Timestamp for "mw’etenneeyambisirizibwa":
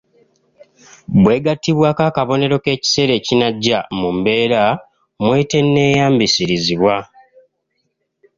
5.23-6.95